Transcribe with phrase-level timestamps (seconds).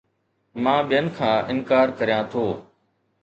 [0.63, 2.45] مان ٻين کان انڪار ڪريان ٿو